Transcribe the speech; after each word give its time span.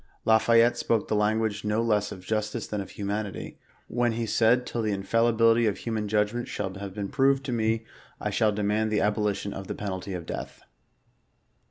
La 0.25 0.39
Fayette 0.39 0.75
spoke 0.75 1.07
the 1.09 1.15
language 1.15 1.63
no 1.63 1.79
less 1.79 2.11
of 2.11 2.25
justice 2.25 2.65
than 2.65 2.81
of 2.81 2.89
humanity, 2.89 3.59
when 3.87 4.13
he 4.13 4.25
said," 4.25 4.65
Till 4.65 4.81
the 4.81 4.91
infallibility 4.91 5.67
of 5.67 5.77
human 5.77 6.07
judgments 6.07 6.49
shall 6.49 6.73
have 6.73 6.95
been 6.95 7.07
proved 7.09 7.43
to 7.43 7.51
me, 7.51 7.85
I 8.19 8.31
shall 8.31 8.51
demand 8.51 8.89
the 8.89 8.99
abolition 9.01 9.53
of 9.53 9.67
the 9.67 9.75
penalty 9.75 10.15
of 10.15 10.25
death." 10.25 10.63